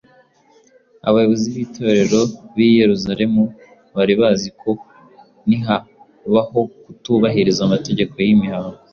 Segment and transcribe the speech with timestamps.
[1.09, 2.21] Abayobozi b’Itorero
[2.55, 3.41] b’i Yerusalemu
[3.95, 4.69] bari bazi ko
[5.47, 8.79] nihabaho kutubahiriza amategeko y’imihango